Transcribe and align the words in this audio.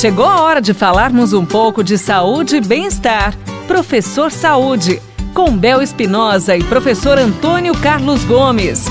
Chegou 0.00 0.24
a 0.24 0.40
hora 0.40 0.62
de 0.62 0.72
falarmos 0.72 1.34
um 1.34 1.44
pouco 1.44 1.84
de 1.84 1.98
saúde 1.98 2.56
e 2.56 2.60
bem-estar. 2.62 3.36
Professor 3.68 4.32
Saúde, 4.32 4.98
com 5.34 5.54
Bel 5.54 5.82
Espinosa 5.82 6.56
e 6.56 6.64
professor 6.64 7.18
Antônio 7.18 7.74
Carlos 7.82 8.24
Gomes 8.24 8.86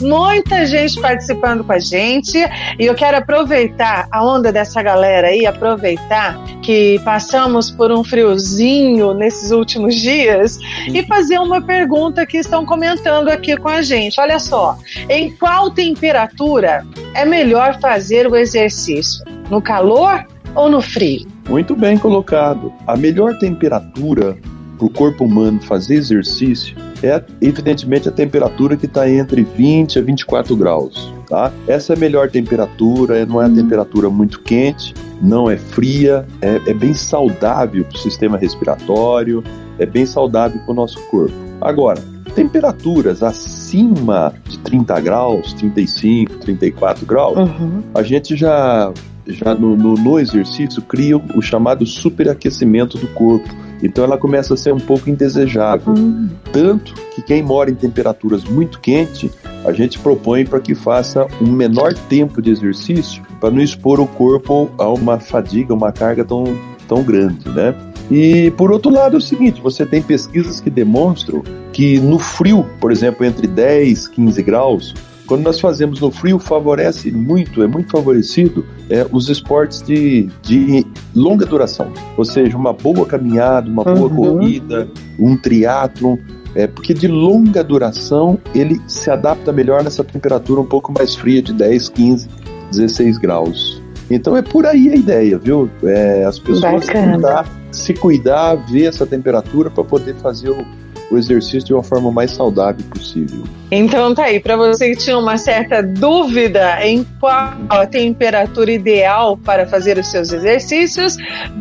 muita 0.00 0.64
gente 0.64 0.98
participando 0.98 1.62
com 1.62 1.74
a 1.74 1.78
gente 1.78 2.38
e 2.78 2.86
eu 2.86 2.94
quero 2.94 3.18
aproveitar 3.18 4.08
a 4.10 4.24
onda 4.24 4.50
dessa 4.50 4.82
galera 4.82 5.28
aí, 5.28 5.44
aproveitar 5.44 6.42
que 6.62 6.98
passamos 7.04 7.70
por 7.70 7.92
um 7.92 8.02
friozinho 8.02 9.12
nesses 9.12 9.50
últimos 9.50 9.94
dias 9.94 10.58
e 10.86 11.02
fazer 11.02 11.38
uma 11.38 11.60
pergunta 11.60 12.24
que 12.24 12.38
estão 12.38 12.64
comentando 12.64 13.28
aqui 13.28 13.54
com 13.58 13.68
a 13.68 13.82
gente. 13.82 14.18
Olha 14.18 14.38
só, 14.38 14.78
em 15.06 15.30
qual 15.32 15.70
temperatura 15.70 16.86
é 17.12 17.26
melhor 17.26 17.78
fazer 17.78 18.26
o 18.26 18.34
exercício? 18.34 19.22
No 19.50 19.60
calor 19.60 20.24
ou 20.54 20.70
no 20.70 20.80
frio? 20.80 21.26
Muito 21.48 21.74
bem 21.74 21.98
colocado. 21.98 22.72
A 22.86 22.96
melhor 22.96 23.36
temperatura 23.38 24.36
para 24.78 24.86
o 24.86 24.90
corpo 24.90 25.24
humano 25.24 25.60
fazer 25.60 25.96
exercício 25.96 26.76
é 27.02 27.22
evidentemente 27.40 28.08
a 28.08 28.12
temperatura 28.12 28.76
que 28.76 28.86
está 28.86 29.10
entre 29.10 29.42
20 29.42 29.98
a 29.98 30.02
24 30.02 30.56
graus. 30.56 31.12
Tá? 31.28 31.52
Essa 31.66 31.92
é 31.92 31.96
a 31.96 31.98
melhor 31.98 32.30
temperatura, 32.30 33.26
não 33.26 33.40
é 33.40 33.44
a 33.44 33.48
uhum. 33.48 33.54
temperatura 33.54 34.08
muito 34.08 34.40
quente, 34.40 34.94
não 35.22 35.50
é 35.50 35.56
fria, 35.56 36.26
é, 36.40 36.60
é 36.66 36.74
bem 36.74 36.94
saudável 36.94 37.84
para 37.84 37.94
o 37.94 37.98
sistema 37.98 38.36
respiratório, 38.36 39.42
é 39.78 39.86
bem 39.86 40.06
saudável 40.06 40.60
para 40.60 40.72
o 40.72 40.74
nosso 40.74 41.00
corpo. 41.08 41.34
Agora, 41.60 42.02
temperaturas 42.34 43.22
acima 43.22 44.32
de 44.48 44.58
30 44.58 45.00
graus, 45.00 45.52
35, 45.54 46.36
34 46.38 47.06
graus, 47.06 47.38
uhum. 47.38 47.82
a 47.94 48.02
gente 48.02 48.34
já, 48.34 48.92
já 49.26 49.54
no, 49.54 49.76
no, 49.76 49.94
no 49.94 50.18
exercício 50.18 50.82
cria 50.82 51.16
o 51.16 51.42
chamado 51.42 51.86
superaquecimento 51.86 52.98
do 52.98 53.06
corpo 53.08 53.48
então 53.82 54.04
ela 54.04 54.18
começa 54.18 54.54
a 54.54 54.56
ser 54.56 54.72
um 54.72 54.80
pouco 54.80 55.08
indesejável. 55.08 55.94
Uhum. 55.94 56.28
Tanto 56.52 56.94
que 57.14 57.22
quem 57.22 57.42
mora 57.42 57.70
em 57.70 57.74
temperaturas 57.74 58.44
muito 58.44 58.80
quentes, 58.80 59.30
a 59.64 59.72
gente 59.72 59.98
propõe 59.98 60.44
para 60.44 60.60
que 60.60 60.74
faça 60.74 61.26
um 61.40 61.50
menor 61.50 61.94
tempo 61.94 62.42
de 62.42 62.50
exercício 62.50 63.22
para 63.40 63.50
não 63.50 63.62
expor 63.62 64.00
o 64.00 64.06
corpo 64.06 64.70
a 64.78 64.88
uma 64.88 65.18
fadiga, 65.18 65.72
uma 65.74 65.92
carga 65.92 66.24
tão, 66.24 66.44
tão 66.86 67.02
grande, 67.02 67.48
né? 67.50 67.74
E 68.10 68.50
por 68.52 68.72
outro 68.72 68.90
lado 68.90 69.14
é 69.14 69.18
o 69.18 69.20
seguinte, 69.20 69.60
você 69.60 69.86
tem 69.86 70.02
pesquisas 70.02 70.60
que 70.60 70.68
demonstram 70.68 71.42
que 71.72 72.00
no 72.00 72.18
frio, 72.18 72.66
por 72.80 72.90
exemplo, 72.90 73.24
entre 73.24 73.46
10 73.46 74.06
e 74.06 74.10
15 74.10 74.42
graus, 74.42 74.94
quando 75.30 75.44
nós 75.44 75.60
fazemos 75.60 76.00
no 76.00 76.10
frio, 76.10 76.40
favorece 76.40 77.08
muito, 77.12 77.62
é 77.62 77.66
muito 77.68 77.88
favorecido 77.88 78.66
é, 78.90 79.06
os 79.12 79.28
esportes 79.28 79.80
de, 79.80 80.28
de 80.42 80.84
longa 81.14 81.46
duração, 81.46 81.92
ou 82.16 82.24
seja, 82.24 82.56
uma 82.56 82.72
boa 82.72 83.06
caminhada, 83.06 83.70
uma 83.70 83.84
boa 83.84 84.08
uhum. 84.08 84.16
corrida, 84.16 84.88
um 85.16 85.36
triatlon, 85.36 86.16
é, 86.52 86.66
porque 86.66 86.92
de 86.92 87.06
longa 87.06 87.62
duração 87.62 88.40
ele 88.52 88.80
se 88.88 89.08
adapta 89.08 89.52
melhor 89.52 89.84
nessa 89.84 90.02
temperatura 90.02 90.62
um 90.62 90.66
pouco 90.66 90.92
mais 90.92 91.14
fria 91.14 91.40
de 91.40 91.52
10, 91.52 91.90
15, 91.90 92.28
16 92.72 93.18
graus. 93.18 93.80
Então 94.10 94.36
é 94.36 94.42
por 94.42 94.66
aí 94.66 94.88
a 94.88 94.96
ideia, 94.96 95.38
viu? 95.38 95.70
É, 95.84 96.24
as 96.24 96.40
pessoas 96.40 96.90
cuidar, 96.90 97.46
se 97.70 97.94
cuidar, 97.94 98.56
ver 98.68 98.86
essa 98.86 99.06
temperatura 99.06 99.70
para 99.70 99.84
poder 99.84 100.16
fazer 100.16 100.50
o, 100.50 100.66
o 101.10 101.18
exercício 101.18 101.64
de 101.64 101.74
uma 101.74 101.82
forma 101.82 102.10
mais 102.10 102.30
saudável 102.30 102.84
possível. 102.88 103.42
Então 103.70 104.14
tá 104.14 104.24
aí, 104.24 104.40
para 104.40 104.56
você 104.56 104.90
que 104.90 104.96
tinha 104.96 105.18
uma 105.18 105.36
certa 105.36 105.82
dúvida 105.82 106.84
em 106.86 107.04
qual 107.18 107.54
a 107.68 107.86
temperatura 107.86 108.70
ideal 108.70 109.36
para 109.36 109.66
fazer 109.66 109.98
os 109.98 110.06
seus 110.08 110.32
exercícios, 110.32 111.16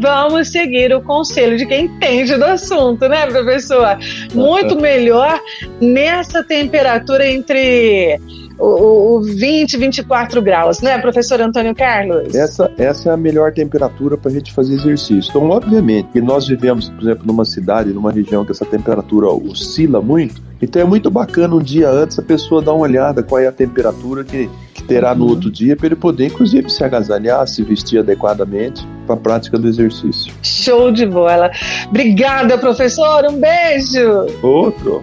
vamos 0.00 0.48
seguir 0.48 0.94
o 0.94 1.00
conselho 1.00 1.56
de 1.56 1.66
quem 1.66 1.86
entende 1.86 2.36
do 2.36 2.44
assunto, 2.44 3.08
né, 3.08 3.26
professor? 3.26 3.98
Muito 4.34 4.76
melhor 4.76 5.40
nessa 5.80 6.42
temperatura 6.42 7.26
entre 7.26 8.18
o, 8.58 9.16
o 9.16 9.22
20, 9.22 9.76
24 9.76 10.40
graus, 10.42 10.80
né, 10.80 10.98
professor 10.98 11.40
Antônio 11.40 11.74
Carlos? 11.74 12.34
Essa, 12.34 12.70
essa 12.78 13.10
é 13.10 13.12
a 13.12 13.16
melhor 13.16 13.52
temperatura 13.52 14.16
para 14.16 14.30
a 14.30 14.34
gente 14.34 14.52
fazer 14.52 14.74
exercício. 14.74 15.30
Então, 15.30 15.50
obviamente, 15.50 16.08
que 16.12 16.20
nós 16.20 16.46
vivemos, 16.46 16.88
por 16.88 17.02
exemplo, 17.02 17.26
numa 17.26 17.44
cidade, 17.44 17.92
numa 17.92 18.12
região 18.12 18.44
que 18.44 18.52
essa 18.52 18.64
temperatura 18.64 19.28
oscila 19.28 20.00
muito, 20.00 20.40
então 20.62 20.80
é 20.80 20.84
muito 20.84 21.10
bacana 21.10 21.54
um 21.54 21.62
dia 21.62 21.90
antes 21.90 22.18
a 22.18 22.22
pessoa 22.22 22.62
dar 22.62 22.72
uma 22.72 22.84
olhada 22.84 23.22
qual 23.22 23.40
é 23.40 23.46
a 23.46 23.52
temperatura 23.52 24.24
que, 24.24 24.48
que 24.72 24.82
terá 24.84 25.12
uhum. 25.12 25.18
no 25.18 25.28
outro 25.28 25.50
dia 25.50 25.76
para 25.76 25.86
ele 25.86 25.96
poder, 25.96 26.26
inclusive, 26.26 26.70
se 26.70 26.82
agasalhar, 26.82 27.46
se 27.46 27.62
vestir 27.62 27.98
adequadamente 27.98 28.86
para 29.06 29.14
a 29.14 29.18
prática 29.18 29.58
do 29.58 29.68
exercício. 29.68 30.32
Show 30.42 30.90
de 30.90 31.06
bola! 31.06 31.50
Obrigada, 31.88 32.56
professor! 32.56 33.26
Um 33.26 33.38
beijo! 33.38 34.26
Outro! 34.42 35.02